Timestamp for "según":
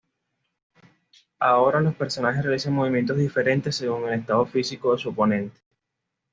3.75-4.07